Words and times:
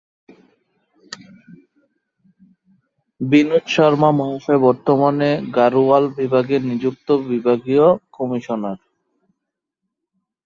বিনোদ 3.21 3.65
শর্মা 3.67 4.09
মহাশয় 4.11 4.59
বর্তমানে 4.59 5.29
গাড়োয়াল 5.55 6.03
বিভাগে 6.17 6.57
নিযুক্ত 6.69 7.07
বিভাগীয় 7.29 7.85
কমিশনার। 8.13 8.79